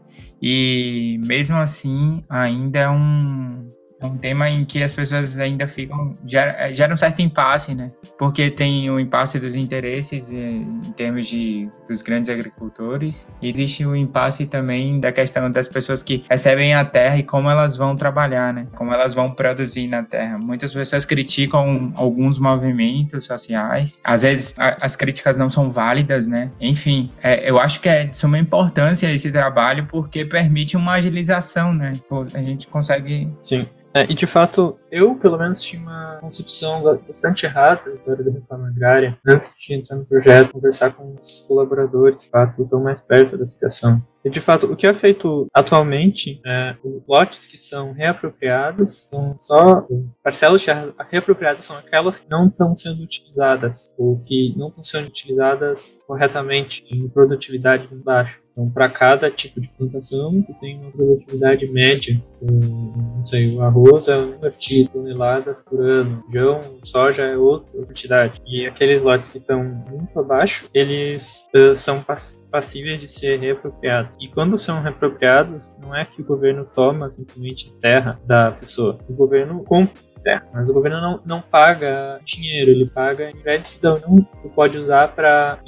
[0.42, 3.72] E mesmo assim, ainda é um,
[4.02, 6.18] é um tema em que as pessoas ainda ficam.
[6.26, 7.92] Gera, gera um certo impasse, né?
[8.18, 13.86] Porque tem o impasse dos interesses eh, em termos de, dos grandes agricultores, e existe
[13.86, 17.96] o impasse também da questão das pessoas que recebem a terra e como elas vão
[17.96, 18.68] trabalhar, né?
[18.76, 20.40] Como elas vão produzir na terra.
[20.44, 26.52] Muitas pessoas criticam alguns movimentos sociais, às vezes a, as críticas não são válidas, né?
[26.60, 31.74] Enfim, é, eu acho que é de suma importância esse trabalho porque permite uma agilização,
[31.74, 31.94] né?
[32.34, 33.32] A gente consegue.
[33.40, 38.32] Sim é, e de fato, eu pelo menos tinha uma concepção bastante errada da da
[38.32, 43.02] reforma agrária antes de entrar no projeto, conversar com os colaboradores, de fato, estão mais
[43.02, 44.02] perto da situação.
[44.24, 46.76] E de fato, o que é feito atualmente, é,
[47.08, 49.88] lotes que são reapropriados são só
[50.24, 50.66] parcelas
[51.10, 56.86] reapropriadas são aquelas que não estão sendo utilizadas ou que não estão sendo utilizadas corretamente
[56.92, 58.40] em produtividade baixa.
[58.52, 62.22] Então, para cada tipo de plantação, tu tem uma produtividade média.
[62.42, 68.42] não sei, o arroz é um de toneladas por ano, feijão, soja é outra quantidade.
[68.46, 72.04] E aqueles lotes que estão muito abaixo, eles uh, são
[72.52, 74.11] passíveis de ser reapropriados.
[74.20, 78.98] E quando são reapropriados, não é que o governo toma simplesmente terra da pessoa.
[79.10, 79.94] O governo compra
[80.24, 84.50] terra, mas o governo não, não paga dinheiro, ele paga em vez de União, tu
[84.50, 85.60] pode usar para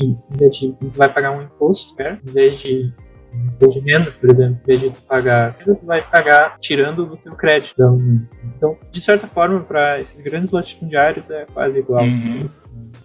[0.95, 2.17] vai pagar um imposto, né?
[2.25, 2.93] em vez de
[3.60, 7.75] de renda, por exemplo, em vez de pagar, tu vai pagar tirando do teu crédito
[7.77, 8.27] da União.
[8.56, 12.03] Então, de certa forma, para esses grandes latifundiários é quase igual.
[12.03, 12.47] Uhum.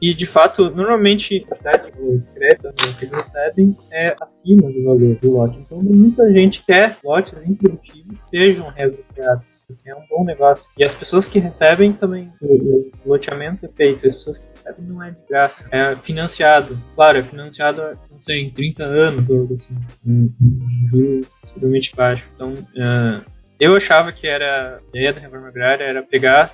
[0.00, 5.16] E de fato, normalmente a quantidade de crédito que eles recebem é acima do valor
[5.16, 5.58] do lote.
[5.58, 10.68] Então muita gente quer lotes improdutivos sejam reapropriados, porque é um bom negócio.
[10.78, 15.02] E as pessoas que recebem também, o, loteamento é feito, as pessoas que recebem não
[15.02, 16.78] é de graça, é financiado.
[16.94, 20.28] Claro, é financiado, não sei, em 30 anos, algo assim, um
[20.84, 22.28] juro extremamente baixo.
[22.34, 23.24] Então, uh,
[23.58, 26.52] eu achava que era a ideia da reforma agrária era pegar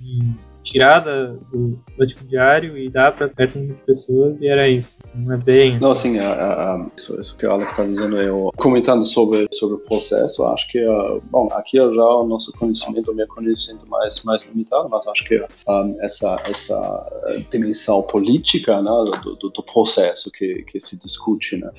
[0.00, 4.98] e tirar do latifundiário e dar para perto de pessoas e era isso.
[5.14, 5.78] Não é bem.
[5.78, 9.76] Não, assim, a, a, isso, isso, que o Alex está dizendo, eu comentando sobre, sobre
[9.76, 14.22] o processo, acho que, uh, bom, aqui já o nosso conhecimento, o meu conhecimento mais,
[14.24, 18.90] mais limitado, mas acho que um, essa, essa dimensão política né,
[19.22, 21.70] do, do, do processo que, que se discute, né,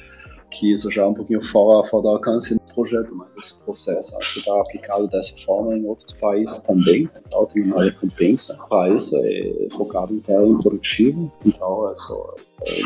[0.54, 4.16] que isso já é um pouquinho fora, fora do alcance do projeto, mas esse processo
[4.18, 7.10] acho que está aplicado dessa forma em outros países também.
[7.28, 12.36] Então tem uma recompensa para isso, é focado em terra improdutivo, então é, só,
[12.66, 12.82] é,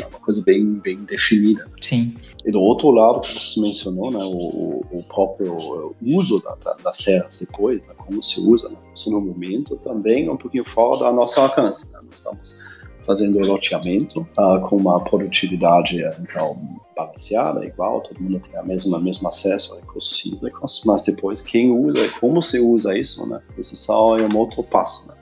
[0.00, 1.66] é uma coisa bem, bem definida.
[1.80, 2.14] Sim.
[2.44, 7.38] E do outro lado, que você mencionou, né, o, o próprio uso da, das terras
[7.38, 8.76] depois, né, como se usa né,
[9.06, 11.86] no momento, também é um pouquinho fora do nosso alcance.
[11.92, 11.98] Né?
[12.02, 12.58] Nós estamos
[13.04, 16.58] fazendo loteamento uh, com uma produtividade então,
[16.96, 21.70] balanceada, igual, todo mundo tem a mesma mesmo acesso a recursos hídricos, mas depois quem
[21.70, 23.40] usa, como se usa isso, né?
[23.58, 25.14] Isso só é um outro passo, né?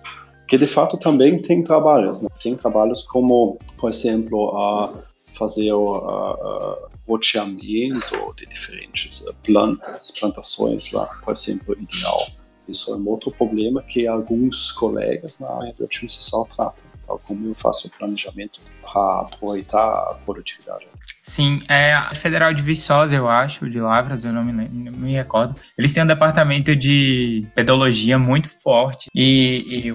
[0.47, 2.29] Que de fato também tem trabalhos, né?
[2.41, 11.33] Tem trabalhos como, por exemplo, a fazer o loteamento de diferentes plantas, plantações lá, por
[11.33, 12.27] exemplo, ideal.
[12.69, 17.47] Isso é um outro problema que alguns colegas na área de otimização tratam tal como
[17.47, 20.87] eu faço o planejamento para aproveitar a produtividade.
[21.23, 25.13] Sim, é a Federal de Viçosa, eu acho, de Lavras, eu não me, não me
[25.13, 25.55] recordo.
[25.77, 29.95] Eles têm um departamento de pedologia muito forte e, e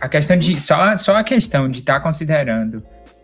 [0.00, 2.82] a questão de só, só a questão de estar tá considerando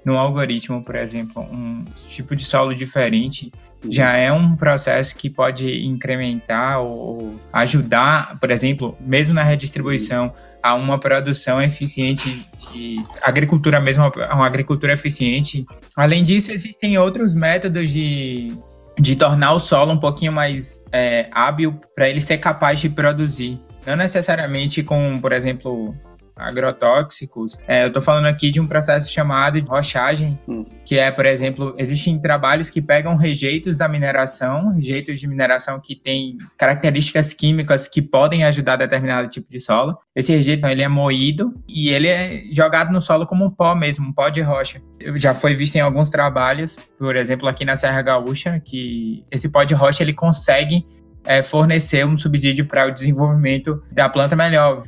[0.09, 3.53] no algoritmo, por exemplo, um tipo de solo diferente
[3.91, 10.75] já é um processo que pode incrementar ou ajudar, por exemplo, mesmo na redistribuição, a
[10.75, 15.65] uma produção eficiente de agricultura mesmo, uma agricultura eficiente.
[15.95, 18.53] Além disso, existem outros métodos de,
[18.99, 23.61] de tornar o solo um pouquinho mais é, hábil para ele ser capaz de produzir.
[23.87, 25.95] Não necessariamente com, por exemplo,
[26.39, 27.57] agrotóxicos.
[27.67, 30.65] É, eu estou falando aqui de um processo chamado de rochagem, hum.
[30.85, 35.95] que é, por exemplo, existem trabalhos que pegam rejeitos da mineração, rejeitos de mineração que
[35.95, 39.99] têm características químicas que podem ajudar determinado tipo de solo.
[40.15, 44.09] Esse rejeito ele é moído e ele é jogado no solo como um pó mesmo,
[44.09, 44.81] um pó de rocha.
[45.17, 49.65] Já foi visto em alguns trabalhos, por exemplo, aqui na Serra Gaúcha, que esse pó
[49.65, 50.85] de rocha ele consegue
[51.25, 54.85] é, fornecer um subsídio para o desenvolvimento da planta melhor.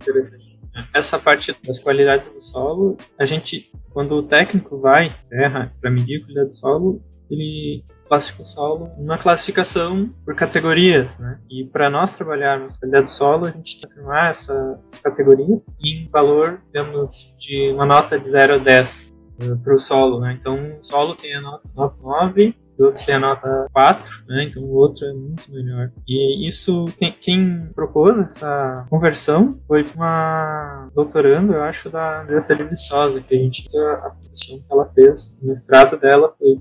[0.00, 0.45] Interessante
[0.92, 6.18] essa parte das qualidades do solo, a gente, quando o técnico vai terra para medir
[6.18, 11.40] a qualidade do solo, ele classifica o solo numa classificação por categorias, né?
[11.50, 16.08] E para nós trabalharmos qualidade do solo, a gente tem que transformar essas categorias em
[16.10, 20.36] valor, digamos, de uma nota de 0 a 10 uh, para o solo, né?
[20.38, 21.68] Então, o solo tem a nota
[22.00, 24.42] 9, o outro a nota 4, né?
[24.44, 25.90] Então o outro é muito melhor.
[26.06, 33.20] E isso, quem, quem propôs essa conversão foi uma doutorando, eu acho, da Andressa Viçosa,
[33.20, 35.36] que a gente a profissão que ela fez.
[35.42, 36.54] O mestrado dela foi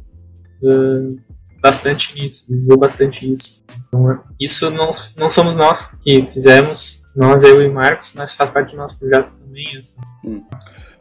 [0.64, 1.20] uh,
[1.62, 3.64] bastante nisso, usou bastante isso.
[3.88, 8.72] Então, isso não, não somos nós que fizemos, nós, eu e Marcos, mas faz parte
[8.72, 9.78] do nosso projeto também.
[9.78, 10.00] Assim.
[10.26, 10.44] Hum.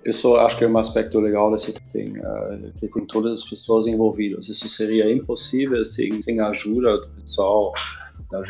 [0.04, 3.48] Isso acho que é um aspecto legal desse que tem, uh, que tem todas as
[3.48, 4.48] pessoas envolvidas.
[4.48, 7.72] Isso seria impossível sem, sem a ajuda do pessoal
[8.34, 8.42] da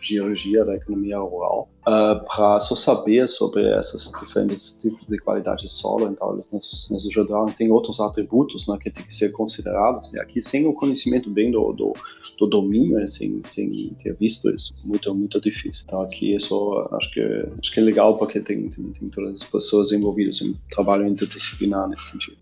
[0.00, 5.62] geologia, da economia rural, uh, ah, para só saber sobre esses diferentes tipos de qualidade
[5.62, 6.08] de solo.
[6.08, 7.46] Então, eles nos, nos ajudaram.
[7.46, 10.12] Tem outros atributos né, que tem que ser considerados.
[10.14, 11.92] E aqui, sem o conhecimento bem do, do,
[12.38, 15.84] do domínio, né, sem, sem ter visto isso, muito, muito difícil.
[15.86, 17.20] Então, aqui, isso acho que,
[17.60, 21.06] acho que é legal porque tem, tem, tem todas as pessoas envolvidas em um trabalho
[21.06, 22.36] interdisciplinar nesse sentido.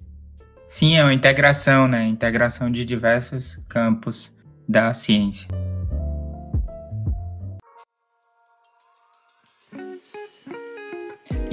[0.69, 2.05] Sim, é uma integração, né?
[2.07, 4.33] Integração de diversos campos
[4.69, 5.49] da ciência.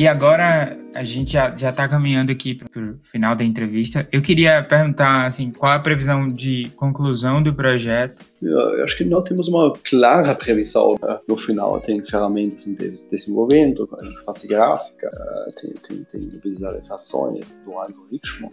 [0.01, 4.07] E agora a gente já, já tá caminhando aqui para o final da entrevista.
[4.11, 8.25] Eu queria perguntar, assim, qual a previsão de conclusão do projeto?
[8.41, 10.97] Eu acho que não temos uma clara previsão.
[10.99, 11.19] Né?
[11.27, 13.87] No final tem ferramentas de desenvolvimento,
[14.25, 15.07] faz gráfica,
[15.61, 16.27] tem, tem, tem
[17.63, 18.51] do algoritmo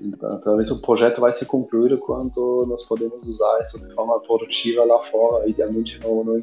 [0.00, 4.84] Então, talvez o projeto vai se concluir quando nós podemos usar isso de forma produtiva
[4.84, 6.42] lá fora, idealmente no, no.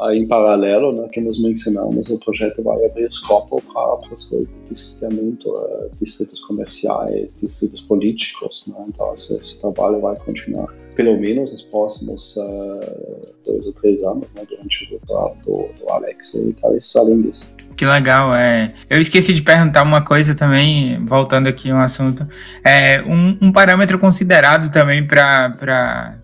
[0.00, 4.48] Aí, em paralelo, né, que nós mencionamos, o projeto vai abrir escopo para as coisas
[4.48, 8.66] de distanciamento, uh, distritos comerciais, distritos políticos.
[8.66, 8.84] Né?
[8.88, 14.26] Então, esse, esse, trabalho vai continuar pelo menos nos próximos uh, dois ou três anos,
[14.34, 17.55] né, durante o doutorado do, do Alex e talvez além disso.
[17.76, 18.72] Que legal, é.
[18.88, 22.26] Eu esqueci de perguntar uma coisa também, voltando aqui um assunto.
[22.64, 26.16] É, um, um parâmetro considerado também para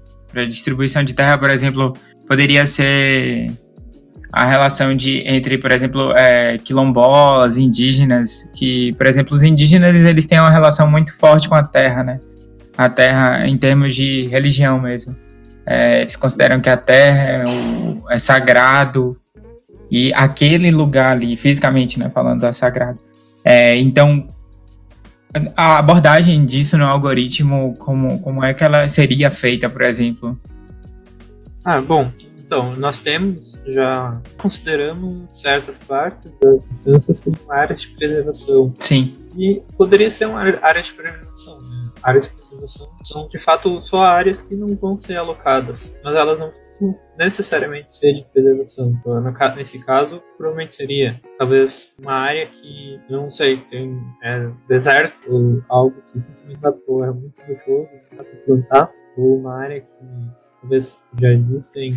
[0.48, 1.92] distribuição de terra, por exemplo,
[2.26, 3.53] poderia ser
[4.32, 10.26] a relação de entre, por exemplo, é, quilombolas, indígenas, que, por exemplo, os indígenas eles
[10.26, 12.18] têm uma relação muito forte com a terra, né?
[12.78, 15.14] A terra em termos de religião mesmo.
[15.66, 19.18] É, eles consideram que a terra é, o, é sagrado,
[19.93, 22.99] e aquele lugar ali, fisicamente, né, falando da sagrado.
[23.45, 24.26] É, então,
[25.55, 30.40] a abordagem disso no algoritmo, como, como é que ela seria feita, por exemplo?
[31.62, 38.74] Ah, bom, então, nós temos, já consideramos certas partes das instâncias como áreas de preservação.
[38.80, 39.14] Sim.
[39.36, 41.81] E poderia ser uma área de preservação, né?
[42.03, 46.38] Áreas de preservação são de fato só áreas que não vão ser alocadas, mas elas
[46.38, 48.98] não precisam necessariamente ser de preservação.
[49.00, 55.62] Então, nesse caso, provavelmente seria talvez uma área que, não sei, tem é, deserto ou
[55.68, 59.94] algo que simplesmente dá é muito rochoso, dá para plantar, ou uma área que
[60.61, 61.94] talvez já existem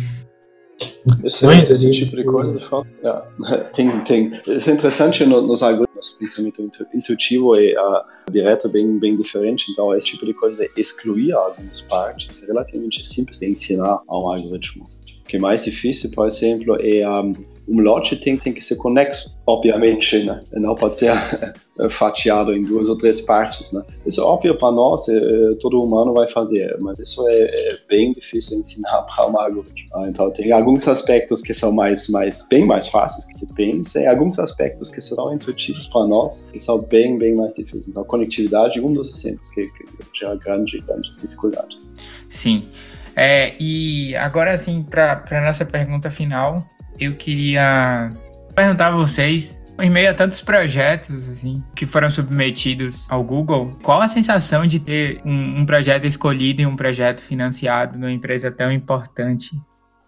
[1.24, 4.32] esse, esse tipo de coisa, de fato, é, tem, tem.
[4.46, 9.70] Isso é interessante no, nos algoritmos, pensamento intuitivo e uh, direto bem, bem diferente.
[9.70, 14.18] Então, esse tipo de coisa de excluir algumas partes é relativamente simples de ensinar a
[14.18, 14.84] um algoritmo.
[14.84, 17.32] O que é mais difícil, por exemplo, é um,
[17.68, 20.42] um lote tem, que ser conexo, obviamente, né?
[20.52, 21.12] Não pode ser
[21.90, 23.82] fatiado em duas ou três partes, né?
[24.06, 27.68] Isso é óbvio para nós, é, é, todo humano vai fazer, mas isso é, é
[27.88, 29.90] bem difícil ensinar para um algoritmo.
[29.94, 34.00] Ah, então, tem alguns aspectos que são mais, mais, bem mais fáceis que se pensa
[34.00, 37.88] e alguns aspectos que serão intuitivos para nós que são bem, bem mais difíceis.
[37.88, 41.90] Então, conectividade é um dos exemplos que, que gera grande, grandes dificuldades.
[42.30, 42.68] Sim.
[43.16, 46.62] É, e agora, assim, para a nossa pergunta final,
[46.98, 48.10] eu queria
[48.54, 54.00] perguntar a vocês, em meio a tantos projetos assim que foram submetidos ao Google, qual
[54.00, 58.72] a sensação de ter um, um projeto escolhido e um projeto financiado numa empresa tão
[58.72, 59.50] importante?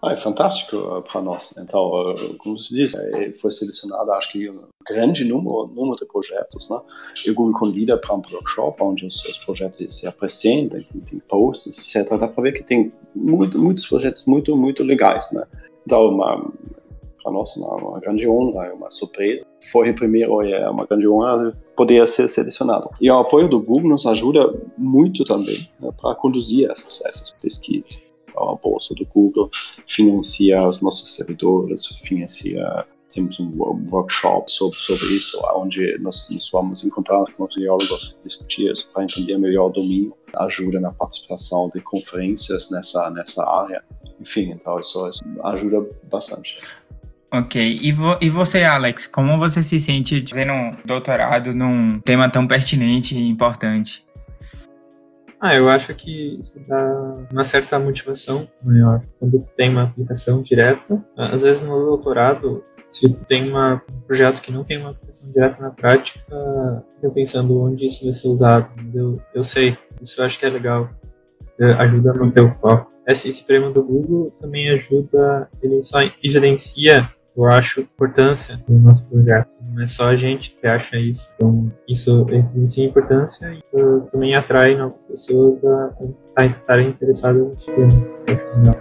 [0.00, 1.52] Ah, é fantástico uh, para nós.
[1.58, 6.06] Então, uh, como se diz, é, foi selecionado, acho que um grande número, número de
[6.06, 6.70] projetos.
[6.70, 6.78] Né?
[7.26, 11.96] O Google convida para um workshop onde os, os projetos se apresentam, tem, tem posts,
[11.96, 12.16] etc.
[12.16, 15.32] Dá para ver que tem muito, muitos projetos muito, muito legais.
[15.32, 15.44] Né?
[15.84, 16.16] Então,
[17.22, 19.44] para nós, uma, uma grande honra, uma surpresa.
[19.70, 22.90] Foi primeiro, é uma grande honra poder ser selecionado.
[23.00, 28.14] E o apoio do Google nos ajuda muito também né, para conduzir essas, essas pesquisas.
[28.28, 29.50] Então, a bolsa do Google
[29.86, 33.50] financia os nossos servidores, financia temos um
[33.90, 39.38] workshop sobre, sobre isso, onde nós, vamos encontrar com os biólogos, discutir isso para entender
[39.38, 43.82] melhor o domínio, ajuda na participação de conferências nessa, nessa área.
[44.20, 46.58] Enfim, então isso, isso ajuda bastante.
[47.30, 52.30] Ok, e, vo e você, Alex, como você se sente fazendo um doutorado num tema
[52.30, 54.06] tão pertinente e importante?
[55.38, 61.04] Ah, eu acho que isso dá uma certa motivação maior quando tem uma aplicação direta.
[61.16, 65.62] Às vezes no doutorado, se tem uma, um projeto que não tem uma aplicação direta
[65.62, 66.20] na prática,
[67.02, 68.68] eu pensando onde isso vai ser usado.
[68.94, 70.88] Eu, eu sei, isso eu acho que é legal.
[71.78, 72.90] Ajuda a manter o foco.
[73.06, 77.08] Esse, esse prêmio do Google também ajuda, ele só evidencia
[77.38, 79.48] eu acho importância do nosso projeto.
[79.62, 81.32] Não é só a gente que acha isso.
[81.36, 85.58] Então, isso evidencia importância e uh, também atrai novas pessoas
[86.36, 87.92] a estarem interessadas nesse tema.
[88.26, 88.77] Eu acho legal.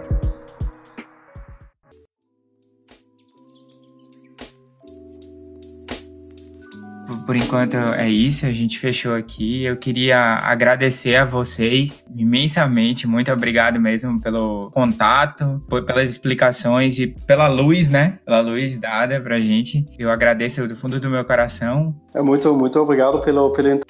[7.28, 9.62] Por enquanto é isso, a gente fechou aqui.
[9.62, 17.46] Eu queria agradecer a vocês imensamente, muito obrigado mesmo pelo contato, pelas explicações e pela
[17.46, 18.18] luz, né?
[18.24, 19.84] Pela luz dada pra gente.
[19.98, 21.94] Eu agradeço do fundo do meu coração.
[22.14, 23.82] É muito, muito obrigado pelo, pelo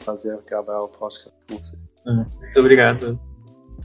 [0.45, 1.33] gravar o podcast.
[1.49, 3.21] Muito obrigado.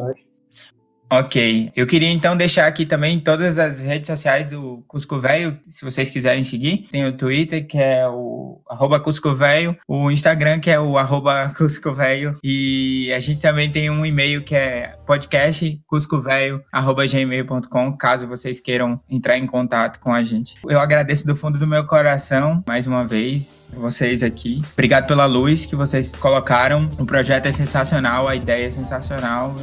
[1.10, 1.72] Ok.
[1.74, 6.08] Eu queria então deixar aqui também todas as redes sociais do Cusco Velho, se vocês
[6.08, 6.86] quiserem seguir.
[6.90, 11.52] Tem o Twitter, que é o arroba Cusco Velho, o Instagram, que é o arroba
[11.58, 18.60] Cusco Velho, e a gente também tem um e-mail que é podcast cuscovelho.gmail.com, caso vocês
[18.60, 20.54] queiram entrar em contato com a gente.
[20.68, 24.62] Eu agradeço do fundo do meu coração, mais uma vez, vocês aqui.
[24.74, 26.88] Obrigado pela luz que vocês colocaram.
[26.98, 29.56] O projeto é sensacional, a ideia é sensacional.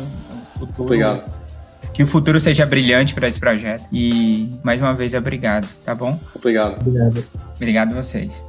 [0.58, 1.37] Futuro Obrigado
[1.98, 3.86] que o futuro seja brilhante para esse projeto.
[3.92, 6.20] E mais uma vez, obrigado, tá bom?
[6.36, 6.80] Obrigado.
[6.80, 7.26] Obrigado.
[7.56, 8.47] Obrigado a vocês.